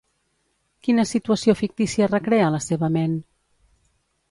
[0.87, 3.17] Quina situació fictícia recrea a la seva ment?